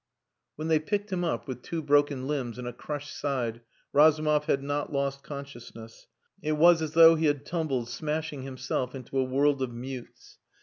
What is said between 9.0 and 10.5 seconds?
a world of mutes.